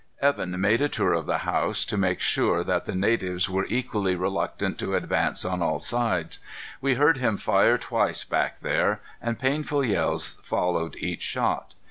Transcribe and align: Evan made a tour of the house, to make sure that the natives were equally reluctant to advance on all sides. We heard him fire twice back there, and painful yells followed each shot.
Evan 0.19 0.59
made 0.59 0.81
a 0.81 0.89
tour 0.89 1.13
of 1.13 1.27
the 1.27 1.37
house, 1.45 1.85
to 1.85 1.95
make 1.95 2.19
sure 2.19 2.63
that 2.63 2.85
the 2.85 2.95
natives 2.95 3.47
were 3.47 3.67
equally 3.69 4.15
reluctant 4.15 4.79
to 4.79 4.95
advance 4.95 5.45
on 5.45 5.61
all 5.61 5.79
sides. 5.79 6.39
We 6.81 6.95
heard 6.95 7.17
him 7.19 7.37
fire 7.37 7.77
twice 7.77 8.23
back 8.23 8.61
there, 8.61 8.99
and 9.21 9.37
painful 9.37 9.85
yells 9.85 10.39
followed 10.41 10.95
each 10.95 11.21
shot. 11.21 11.75